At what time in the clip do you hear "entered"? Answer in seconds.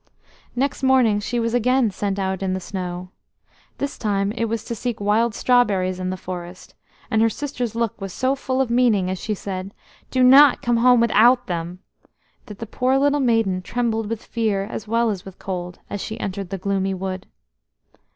16.19-16.49